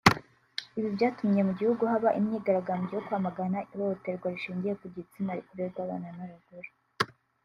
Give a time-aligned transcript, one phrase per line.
[0.77, 6.69] Ibi byatumye mu gihugu haba imyigaragambyo yo kwamagana ihohoterwa rishingiye ku gitsina rikorerwa abana n’abagore